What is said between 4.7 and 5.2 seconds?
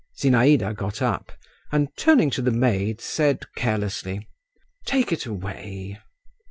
"Take